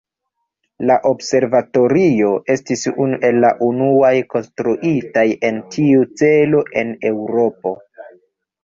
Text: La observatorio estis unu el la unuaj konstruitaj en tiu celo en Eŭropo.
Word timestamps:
La 0.91 0.95
observatorio 1.09 2.31
estis 2.55 2.87
unu 3.05 3.19
el 3.29 3.37
la 3.45 3.53
unuaj 3.69 4.15
konstruitaj 4.35 5.29
en 5.53 5.65
tiu 5.79 6.11
celo 6.25 6.69
en 6.85 6.99
Eŭropo. 7.13 7.79